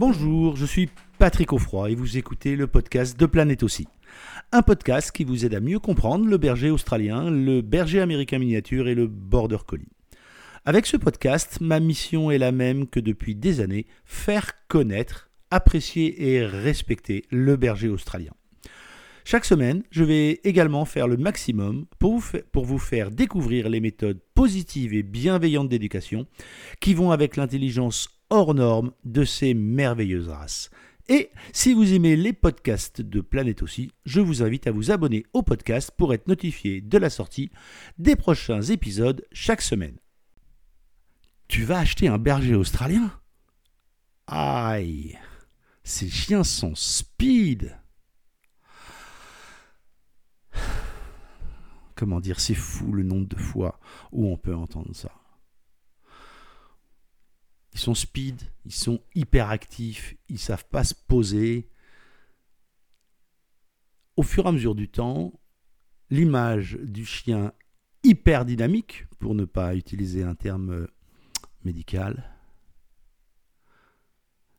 [0.00, 0.88] Bonjour, je suis
[1.18, 3.86] Patrick Offroy et vous écoutez le podcast de Planète aussi.
[4.50, 8.88] Un podcast qui vous aide à mieux comprendre le berger australien, le berger américain miniature
[8.88, 9.90] et le border collie.
[10.64, 16.32] Avec ce podcast, ma mission est la même que depuis des années, faire connaître, apprécier
[16.32, 18.32] et respecter le berger australien.
[19.26, 23.80] Chaque semaine, je vais également faire le maximum pour vous, pour vous, faire découvrir les
[23.80, 26.26] méthodes positives et bienveillantes d'éducation
[26.80, 30.70] qui vont avec l'intelligence hors norme de ces merveilleuses races.
[31.08, 35.24] Et si vous aimez les podcasts de Planète aussi, je vous invite à vous abonner
[35.32, 37.50] au podcast pour être notifié de la sortie
[37.98, 39.98] des prochains épisodes chaque semaine.
[41.48, 43.10] Tu vas acheter un berger australien?
[44.28, 45.18] Aïe
[45.82, 47.76] Ces chiens sont speed
[51.96, 53.78] Comment dire, c'est fou le nombre de fois
[54.12, 55.10] où on peut entendre ça.
[57.80, 61.70] Ils sont speed, ils sont hyper actifs, ils savent pas se poser.
[64.16, 65.32] Au fur et à mesure du temps,
[66.10, 67.54] l'image du chien
[68.02, 70.88] hyper dynamique, pour ne pas utiliser un terme
[71.64, 72.30] médical,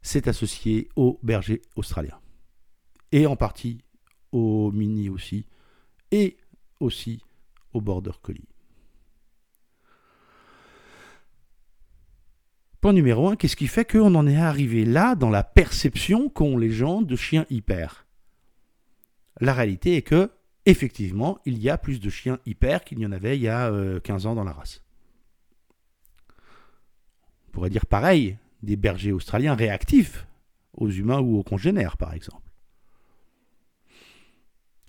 [0.00, 2.18] s'est associée au berger australien.
[3.12, 3.84] Et en partie
[4.32, 5.44] au mini aussi,
[6.10, 6.38] et
[6.80, 7.22] aussi
[7.74, 8.48] au border collie.
[12.80, 16.56] Point numéro 1, qu'est-ce qui fait qu'on en est arrivé là dans la perception qu'ont
[16.56, 18.06] les gens de chiens hyper?
[19.38, 20.30] La réalité est que,
[20.64, 23.70] effectivement, il y a plus de chiens hyper qu'il n'y en avait il y a
[24.00, 24.82] 15 ans dans la race.
[27.48, 30.26] On pourrait dire pareil des bergers australiens réactifs
[30.72, 32.50] aux humains ou aux congénères, par exemple.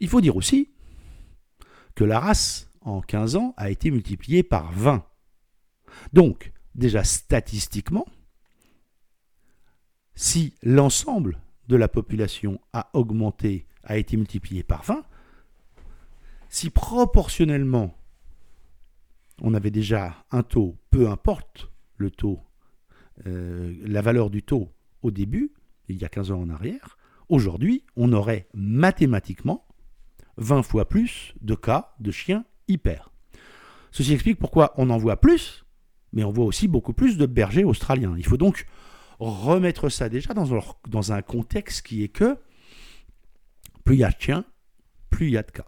[0.00, 0.70] Il faut dire aussi
[1.94, 5.06] que la race, en 15 ans, a été multipliée par 20.
[6.12, 8.06] Donc, déjà statistiquement,
[10.14, 11.38] si l'ensemble
[11.68, 15.04] de la population a augmenté, a été multiplié par 20,
[16.48, 17.96] si proportionnellement
[19.42, 22.40] on avait déjà un taux, peu importe le taux,
[23.26, 24.72] euh, la valeur du taux
[25.02, 25.52] au début,
[25.88, 26.96] il y a 15 ans en arrière,
[27.28, 29.66] aujourd'hui on aurait mathématiquement
[30.38, 33.10] 20 fois plus de cas de chiens hyper.
[33.90, 35.65] Ceci explique pourquoi on en voit plus,
[36.12, 38.14] mais on voit aussi beaucoup plus de bergers australiens.
[38.16, 38.66] Il faut donc
[39.18, 42.36] remettre ça déjà dans, un contexte qui est que
[43.84, 44.44] plus il y a de chiens,
[45.10, 45.66] plus il y a de cas.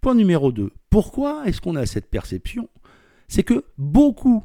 [0.00, 0.72] Point numéro 2.
[0.90, 2.68] Pourquoi est-ce qu'on a cette perception?
[3.28, 4.44] C'est que beaucoup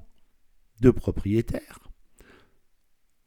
[0.81, 1.79] de propriétaires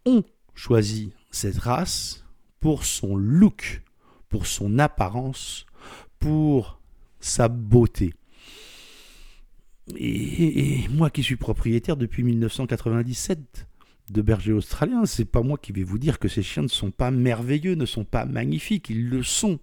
[0.05, 0.25] ont
[0.55, 2.25] choisi cette race
[2.61, 3.83] pour son look,
[4.29, 5.67] pour son apparence,
[6.19, 6.81] pour
[7.21, 8.15] sa beauté.
[9.95, 13.67] Et, moi qui suis propriétaire depuis 1997
[14.11, 16.91] de bergers australiens, c'est pas moi qui vais vous dire que ces chiens ne sont
[16.91, 19.59] pas merveilleux, ne sont pas magnifiques, ils le sont.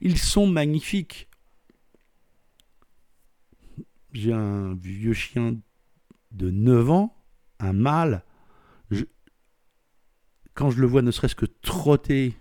[0.00, 1.28] Ils sont magnifiques.
[4.12, 5.56] J'ai un vieux chien
[6.32, 7.16] de 9 ans,
[7.58, 8.24] un mâle.
[10.54, 12.34] quand je le vois ne serait-ce que trotter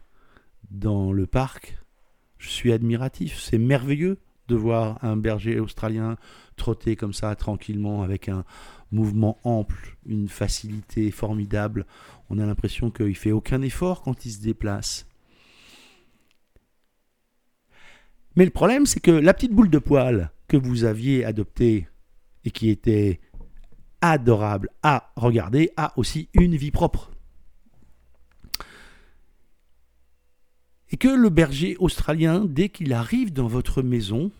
[0.71, 1.77] dans le parc,
[2.37, 3.39] je suis admiratif.
[3.39, 6.17] C'est merveilleux de voir un berger australien
[6.57, 8.43] trotter comme ça tranquillement avec un
[8.91, 11.85] mouvement ample, une facilité formidable.
[12.29, 15.07] On a l'impression qu'il fait aucun effort quand il se déplace.
[18.35, 21.87] Mais le problème, c'est que la petite boule de poil que vous aviez adoptée
[22.45, 23.19] et qui était
[24.01, 27.11] adorable à regarder a aussi une vie propre.
[30.99, 34.31] Que le berger australien, dès qu'il arrive dans votre maison,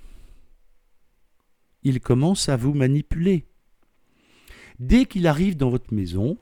[1.84, 3.46] il commence à vous manipuler.
[4.80, 6.38] Dès qu'il arrive dans votre maison,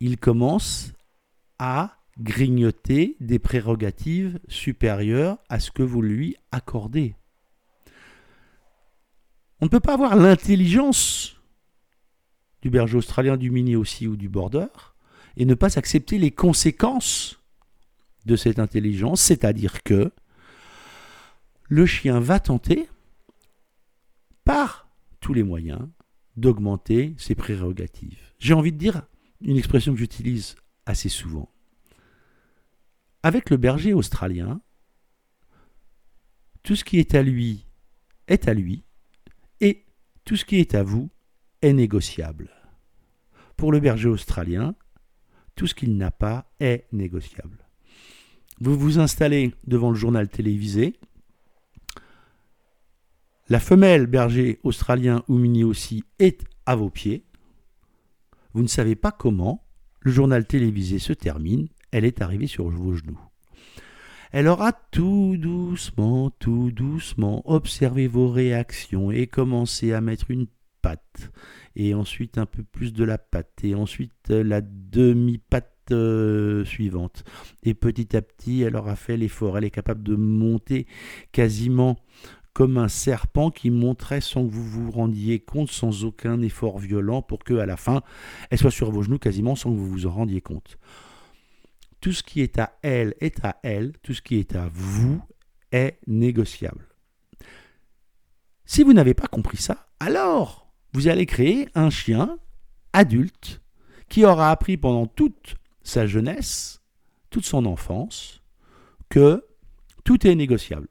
[0.00, 0.92] il commence
[1.58, 7.16] à grignoter des prérogatives supérieures à ce que vous lui accordez.
[9.60, 11.40] On ne peut pas avoir l'intelligence
[12.62, 14.66] du berger australien, du mini aussi ou du border
[15.36, 17.43] et ne pas accepter les conséquences
[18.26, 20.10] de cette intelligence, c'est-à-dire que
[21.68, 22.88] le chien va tenter
[24.44, 24.88] par
[25.20, 25.88] tous les moyens
[26.36, 28.18] d'augmenter ses prérogatives.
[28.38, 29.02] J'ai envie de dire
[29.40, 30.56] une expression que j'utilise
[30.86, 31.50] assez souvent.
[33.22, 34.60] Avec le berger australien,
[36.62, 37.66] tout ce qui est à lui
[38.26, 38.84] est à lui
[39.60, 39.84] et
[40.24, 41.10] tout ce qui est à vous
[41.62, 42.50] est négociable.
[43.56, 44.74] Pour le berger australien,
[45.54, 47.63] tout ce qu'il n'a pas est négociable.
[48.60, 50.94] Vous vous installez devant le journal télévisé,
[53.48, 57.24] la femelle berger australien ou mini aussi est à vos pieds.
[58.54, 59.66] vous ne savez pas comment,
[60.00, 63.20] le journal télévisé se termine, elle est arrivée sur vos genoux.
[64.32, 70.46] Elle aura tout doucement, tout doucement observé vos réactions et commencé à mettre une
[70.80, 71.30] patte,
[71.76, 77.24] et ensuite un peu plus de la patte, et ensuite la demi-patte euh, suivante.
[77.62, 79.58] Et petit à petit, elle aura fait l'effort.
[79.58, 80.86] Elle est capable de monter
[81.32, 81.96] quasiment
[82.54, 87.20] comme un serpent qui monterait sans que vous vous rendiez compte, sans aucun effort violent,
[87.20, 88.02] pour que à la fin,
[88.48, 90.78] elle soit sur vos genoux quasiment sans que vous vous en rendiez compte.
[92.00, 95.20] Tout ce qui est à elle est à elle, tout ce qui est à vous
[95.72, 96.86] est négociable.
[98.66, 102.38] Si vous n'avez pas compris ça, alors vous allez créer un chien
[102.92, 103.60] adulte
[104.08, 106.82] qui aura appris pendant toute sa jeunesse,
[107.30, 108.42] toute son enfance,
[109.08, 109.44] que
[110.02, 110.88] tout est négociable.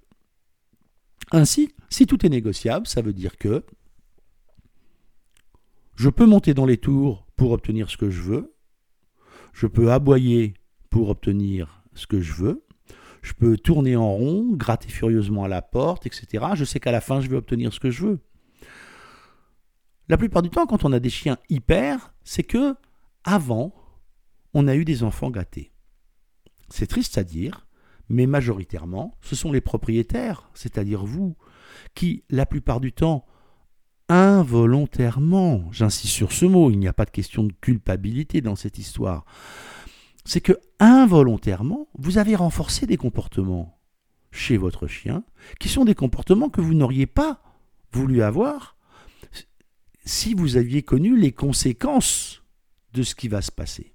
[1.32, 3.66] Ainsi, si tout est négociable, ça veut dire que
[5.96, 8.56] je peux monter dans les tours pour obtenir ce que je veux,
[9.52, 10.54] je peux aboyer
[10.90, 12.66] pour obtenir ce que je veux,
[13.22, 16.46] je peux tourner en rond, gratter furieusement à la porte, etc.
[16.56, 18.20] Je sais qu'à la fin, je vais obtenir ce que je veux.
[20.10, 22.76] La plupart du temps, quand on a des chiens hyper, c'est que
[23.24, 23.74] avant,
[24.54, 25.72] on a eu des enfants gâtés.
[26.70, 27.68] C'est triste à dire,
[28.10, 31.36] mais majoritairement, ce sont les propriétaires, c'est-à-dire vous,
[31.96, 33.26] qui, la plupart du temps,
[34.10, 38.78] involontairement, j'insiste sur ce mot, il n'y a pas de question de culpabilité dans cette
[38.78, 39.26] histoire,
[40.26, 43.80] c'est que involontairement, vous avez renforcé des comportements
[44.32, 45.24] chez votre chien,
[45.60, 47.42] qui sont des comportements que vous n'auriez pas
[47.92, 48.76] voulu avoir
[50.06, 52.44] si vous aviez connu les conséquences
[52.94, 53.93] de ce qui va se passer.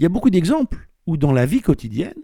[0.00, 2.22] Il y a beaucoup d'exemples où dans la vie quotidienne,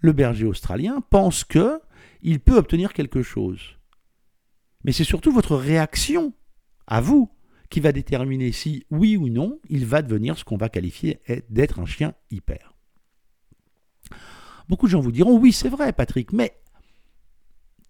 [0.00, 1.80] le berger australien pense que
[2.20, 3.78] il peut obtenir quelque chose.
[4.84, 6.34] Mais c'est surtout votre réaction
[6.86, 7.30] à vous
[7.70, 11.18] qui va déterminer si, oui ou non, il va devenir ce qu'on va qualifier
[11.48, 12.74] d'être un chien hyper.
[14.68, 16.60] Beaucoup de gens vous diront, oui, c'est vrai, Patrick, mais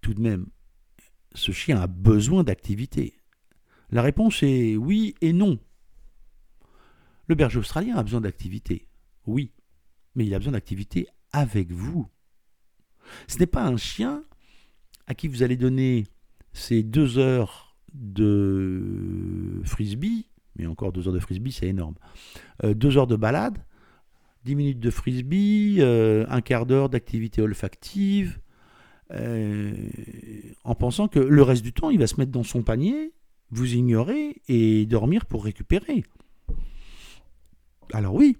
[0.00, 0.46] tout de même,
[1.34, 3.18] ce chien a besoin d'activité.
[3.90, 5.58] La réponse est oui et non.
[7.26, 8.86] Le berger australien a besoin d'activité,
[9.28, 9.52] oui,
[10.14, 12.08] mais il a besoin d'activité avec vous.
[13.26, 14.24] Ce n'est pas un chien
[15.06, 16.04] à qui vous allez donner
[16.52, 21.94] ces deux heures de frisbee, mais encore deux heures de frisbee, c'est énorme.
[22.64, 23.58] Euh, deux heures de balade,
[24.44, 28.40] dix minutes de frisbee, euh, un quart d'heure d'activité olfactive,
[29.12, 29.72] euh,
[30.64, 33.12] en pensant que le reste du temps, il va se mettre dans son panier,
[33.50, 36.04] vous ignorer et dormir pour récupérer.
[37.92, 38.36] Alors oui,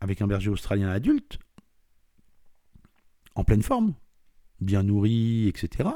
[0.00, 1.38] avec un berger australien adulte,
[3.34, 3.94] en pleine forme,
[4.60, 5.88] bien nourri, etc.,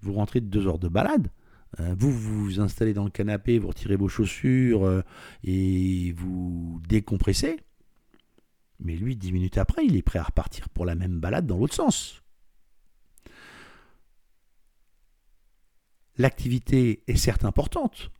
[0.00, 1.30] vous rentrez de deux heures de balade,
[1.80, 5.02] euh, vous vous installez dans le canapé, vous retirez vos chaussures euh,
[5.44, 7.60] et vous décompressez.
[8.78, 11.58] Mais lui, dix minutes après, il est prêt à repartir pour la même balade dans
[11.58, 12.22] l'autre sens.
[16.18, 18.10] L'activité est certes importante,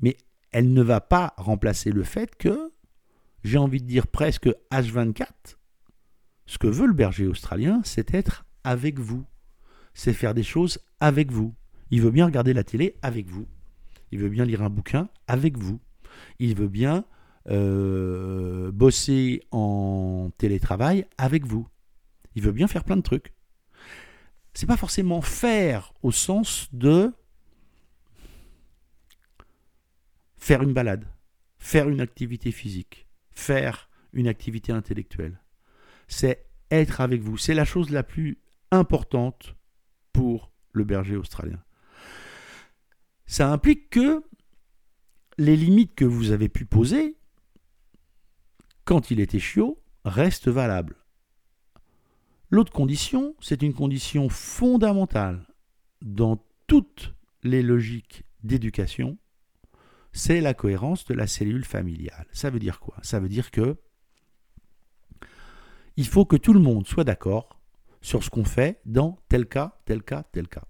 [0.00, 0.16] mais
[0.52, 2.71] elle ne va pas remplacer le fait que,
[3.44, 5.26] j'ai envie de dire presque H24,
[6.46, 9.24] ce que veut le berger australien, c'est être avec vous.
[9.94, 11.54] C'est faire des choses avec vous.
[11.90, 13.46] Il veut bien regarder la télé avec vous.
[14.10, 15.80] Il veut bien lire un bouquin avec vous.
[16.38, 17.04] Il veut bien
[17.48, 21.66] euh, bosser en télétravail avec vous.
[22.34, 23.32] Il veut bien faire plein de trucs.
[24.54, 27.12] C'est pas forcément faire au sens de
[30.36, 31.06] faire une balade,
[31.58, 35.40] faire une activité physique, faire une activité intellectuelle.
[36.08, 37.36] C'est être avec vous.
[37.36, 38.38] C'est la chose la plus
[38.70, 39.56] importante
[40.12, 41.62] pour le berger australien.
[43.26, 44.22] Ça implique que
[45.38, 47.16] les limites que vous avez pu poser
[48.84, 50.96] quand il était chiot restent valables.
[52.50, 55.46] L'autre condition, c'est une condition fondamentale
[56.02, 59.16] dans toutes les logiques d'éducation,
[60.12, 62.26] c'est la cohérence de la cellule familiale.
[62.32, 62.96] Ça veut dire quoi?
[63.02, 63.76] Ça veut dire que
[65.96, 67.60] il faut que tout le monde soit d'accord
[68.00, 70.64] sur ce qu'on fait dans tel cas, tel cas, tel cas.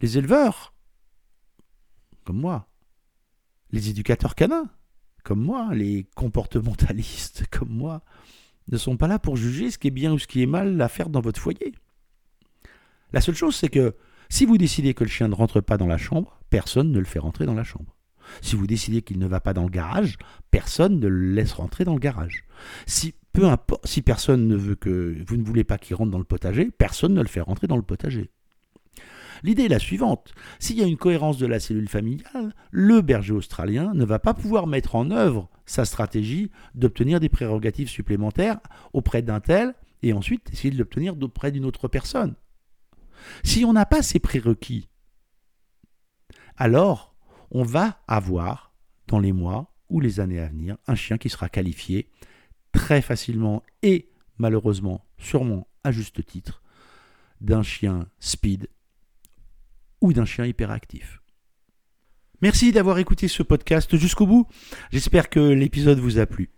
[0.00, 0.74] Les éleveurs,
[2.24, 2.68] comme moi,
[3.70, 4.70] les éducateurs canins,
[5.22, 8.02] comme moi, les comportementalistes, comme moi,
[8.68, 10.80] ne sont pas là pour juger ce qui est bien ou ce qui est mal
[10.80, 11.74] à faire dans votre foyer.
[13.12, 13.96] La seule chose, c'est que
[14.28, 17.04] si vous décidez que le chien ne rentre pas dans la chambre, personne ne le
[17.04, 17.96] fait rentrer dans la chambre.
[18.42, 20.16] Si vous décidez qu'il ne va pas dans le garage,
[20.50, 22.44] personne ne le laisse rentrer dans le garage.
[22.86, 23.14] Si
[24.04, 27.22] personne ne veut que vous ne voulez pas qu'il rentre dans le potager, personne ne
[27.22, 28.30] le fait rentrer dans le potager.
[29.42, 30.34] L'idée est la suivante.
[30.58, 34.34] S'il y a une cohérence de la cellule familiale, le berger australien ne va pas
[34.34, 38.58] pouvoir mettre en œuvre sa stratégie d'obtenir des prérogatives supplémentaires
[38.92, 42.34] auprès d'un tel et ensuite essayer de l'obtenir auprès d'une autre personne.
[43.42, 44.89] Si on n'a pas ces prérequis,
[46.60, 47.16] alors
[47.50, 48.72] on va avoir
[49.08, 52.08] dans les mois ou les années à venir un chien qui sera qualifié
[52.70, 56.62] très facilement et malheureusement, sûrement à juste titre,
[57.40, 58.68] d'un chien speed
[60.00, 61.20] ou d'un chien hyperactif.
[62.42, 64.46] Merci d'avoir écouté ce podcast jusqu'au bout.
[64.92, 66.50] J'espère que l'épisode vous a plu.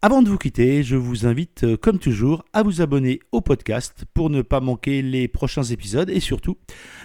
[0.00, 4.04] Avant de vous quitter, je vous invite, euh, comme toujours, à vous abonner au podcast
[4.14, 6.56] pour ne pas manquer les prochains épisodes et surtout,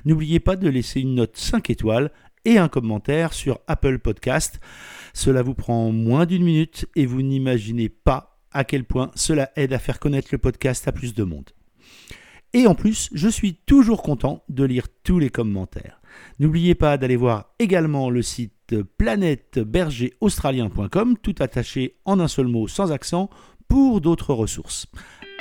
[0.06, 2.12] n'oubliez pas de laisser une note 5 étoiles
[2.46, 4.60] et un commentaire sur Apple Podcast.
[5.14, 9.74] Cela vous prend moins d'une minute et vous n'imaginez pas à quel point cela aide
[9.74, 11.50] à faire connaître le podcast à plus de monde.
[12.54, 16.00] Et en plus, je suis toujours content de lire tous les commentaires.
[16.40, 22.92] N'oubliez pas d'aller voir également le site planètebergeraustralien.com, tout attaché en un seul mot sans
[22.92, 23.32] accent,
[23.68, 24.86] pour d'autres ressources.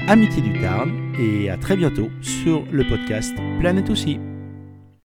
[0.09, 4.19] Amitié du Tarn et à très bientôt sur le podcast Planète aussi.